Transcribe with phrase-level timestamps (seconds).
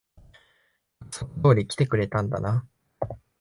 [1.01, 2.65] 約束通り来てくれたんだな。